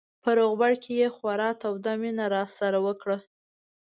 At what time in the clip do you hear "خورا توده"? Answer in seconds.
1.15-1.93